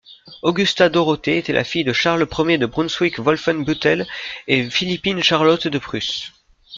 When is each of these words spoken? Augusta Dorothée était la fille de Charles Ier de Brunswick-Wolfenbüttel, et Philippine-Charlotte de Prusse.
Augusta 0.41 0.89
Dorothée 0.89 1.37
était 1.37 1.53
la 1.53 1.63
fille 1.63 1.83
de 1.83 1.93
Charles 1.93 2.27
Ier 2.39 2.57
de 2.57 2.65
Brunswick-Wolfenbüttel, 2.65 4.07
et 4.47 4.67
Philippine-Charlotte 4.67 5.67
de 5.67 5.77
Prusse. 5.77 6.31